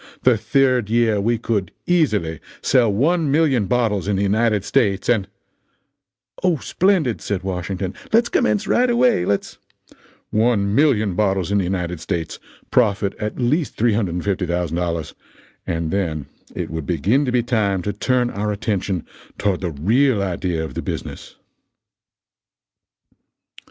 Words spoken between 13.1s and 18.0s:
at least $350,000 and then it would begin to be time to